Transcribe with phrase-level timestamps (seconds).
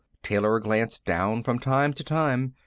[0.23, 2.55] Taylor glanced down from time to time.